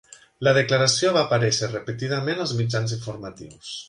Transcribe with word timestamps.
La 0.45 0.51
declaració 0.57 1.11
va 1.17 1.21
aparèixer 1.29 1.69
repetidament 1.73 2.41
als 2.47 2.55
mitjans 2.63 2.97
informatius. 2.97 3.71